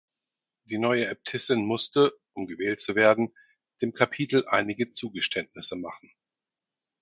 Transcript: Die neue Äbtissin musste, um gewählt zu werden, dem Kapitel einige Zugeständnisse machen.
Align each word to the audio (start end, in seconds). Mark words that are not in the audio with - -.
Die 0.65 0.79
neue 0.79 1.05
Äbtissin 1.05 1.63
musste, 1.63 2.11
um 2.33 2.47
gewählt 2.47 2.81
zu 2.81 2.95
werden, 2.95 3.35
dem 3.83 3.93
Kapitel 3.93 4.47
einige 4.47 4.91
Zugeständnisse 4.93 5.75
machen. 5.75 6.11